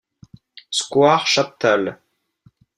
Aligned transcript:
Square 0.79 1.25
Chaptal. 1.27 1.83